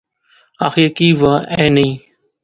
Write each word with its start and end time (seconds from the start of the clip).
آخیئے 0.65 0.89
کی 0.97 1.07
وہا 1.19 1.37
ایہہ 1.55 1.73
نئیں 1.75 1.95